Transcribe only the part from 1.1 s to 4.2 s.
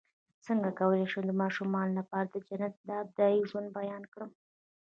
شم د ماشومانو لپاره د جنت د ابدي ژوند بیان